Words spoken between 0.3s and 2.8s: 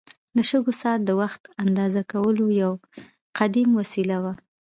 د شګو ساعت د وخت اندازه کولو یو